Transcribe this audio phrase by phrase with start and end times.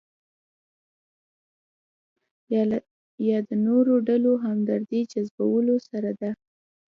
[3.27, 6.31] یا د نورو ډلو همدردۍ جذبولو سره ده.